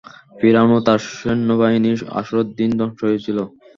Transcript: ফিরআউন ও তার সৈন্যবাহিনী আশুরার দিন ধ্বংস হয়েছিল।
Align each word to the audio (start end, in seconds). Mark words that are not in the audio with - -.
ফিরআউন 0.37 0.71
ও 0.77 0.85
তার 0.87 0.99
সৈন্যবাহিনী 1.11 1.89
আশুরার 2.19 2.47
দিন 2.57 2.69
ধ্বংস 2.79 2.99
হয়েছিল। 3.07 3.37